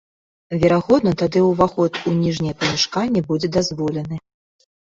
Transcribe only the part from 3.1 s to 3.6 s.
будзе